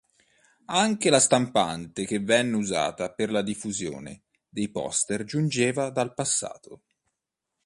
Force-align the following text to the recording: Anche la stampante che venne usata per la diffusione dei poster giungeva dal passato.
Anche 0.73 1.11
la 1.11 1.19
stampante 1.19 2.07
che 2.07 2.17
venne 2.17 2.55
usata 2.55 3.13
per 3.13 3.29
la 3.29 3.43
diffusione 3.43 4.23
dei 4.49 4.71
poster 4.71 5.23
giungeva 5.25 5.91
dal 5.91 6.15
passato. 6.15 6.81